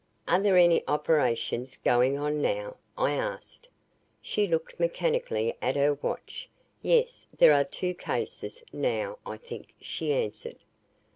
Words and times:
"Are 0.27 0.41
there 0.41 0.57
any 0.57 0.81
operations 0.87 1.77
going 1.77 2.17
on 2.17 2.41
now?" 2.41 2.77
I 2.97 3.11
asked. 3.11 3.69
She 4.19 4.47
looked 4.47 4.79
mechanically 4.79 5.55
at 5.61 5.75
her 5.75 5.93
watch. 5.93 6.49
"Yes, 6.81 7.27
there 7.37 7.53
are 7.53 7.63
two 7.65 7.93
cases, 7.93 8.63
now, 8.73 9.19
I 9.27 9.37
think," 9.37 9.75
she 9.79 10.11
answered. 10.11 10.57